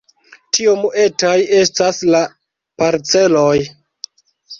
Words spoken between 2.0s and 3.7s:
la parceloj!